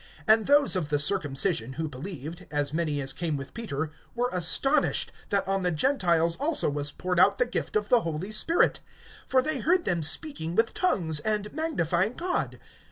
(45)And 0.27 0.47
those 0.47 0.75
of 0.75 0.89
the 0.89 0.97
circumcision 0.97 1.73
who 1.73 1.87
believed, 1.87 2.47
as 2.49 2.73
many 2.73 2.99
as 3.01 3.13
came 3.13 3.37
with 3.37 3.53
Peter, 3.53 3.91
were 4.15 4.31
astonished, 4.33 5.11
that 5.29 5.47
on 5.47 5.61
the 5.61 5.69
Gentiles 5.69 6.37
also 6.37 6.71
was 6.71 6.91
poured 6.91 7.19
out 7.19 7.37
the 7.37 7.45
gift 7.45 7.75
of 7.75 7.89
the 7.89 8.01
Holy 8.01 8.31
Spirit. 8.31 8.79
(46)For 9.29 9.43
they 9.43 9.59
heard 9.59 9.85
them 9.85 10.01
speaking 10.01 10.55
with 10.55 10.73
tongues, 10.73 11.19
and 11.19 11.53
magnifying 11.53 12.13
God. 12.13 12.59